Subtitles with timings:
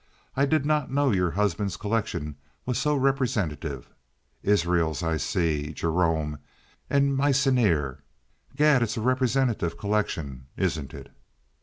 [0.35, 3.87] I did not know your husband's collection was so representative.
[4.41, 6.39] Israels, I see, and Gerome,
[6.89, 7.99] and Meissonier!
[8.55, 8.81] Gad!
[8.81, 11.11] It is a representative collection, isn't it?"